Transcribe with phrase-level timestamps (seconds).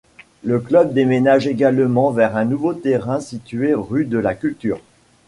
[0.43, 4.81] Le club déménage également vers un nouveau terrain situé Rue de la Culture.